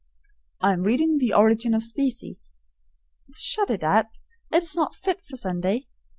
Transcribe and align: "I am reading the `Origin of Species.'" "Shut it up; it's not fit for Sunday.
"I 0.61 0.73
am 0.73 0.81
reading 0.81 1.19
the 1.19 1.29
`Origin 1.29 1.75
of 1.75 1.83
Species.'" 1.83 2.53
"Shut 3.35 3.69
it 3.69 3.83
up; 3.83 4.07
it's 4.51 4.75
not 4.75 4.95
fit 4.95 5.21
for 5.21 5.37
Sunday. 5.37 5.85